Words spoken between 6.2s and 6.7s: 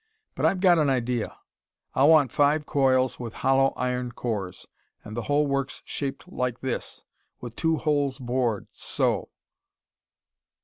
like